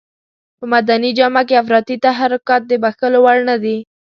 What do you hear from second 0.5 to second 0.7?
په